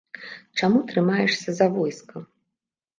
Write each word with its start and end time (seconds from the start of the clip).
Чаму 0.61 0.79
трымаешся 0.93 1.57
за 1.63 1.71
войска? 1.79 2.27